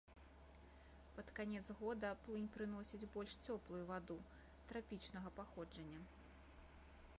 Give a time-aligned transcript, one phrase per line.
[1.17, 4.19] Пад канец года, плынь прыносіць больш цёплую ваду,
[4.71, 5.99] трапічнага паходжання.